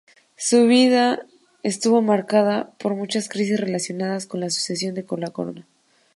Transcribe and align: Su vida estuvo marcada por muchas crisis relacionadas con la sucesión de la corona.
Su 0.35 0.65
vida 0.65 1.27
estuvo 1.61 2.01
marcada 2.01 2.71
por 2.79 2.95
muchas 2.95 3.29
crisis 3.29 3.61
relacionadas 3.61 4.25
con 4.25 4.39
la 4.39 4.49
sucesión 4.49 4.95
de 4.95 5.05
la 5.15 5.29
corona. 5.29 5.67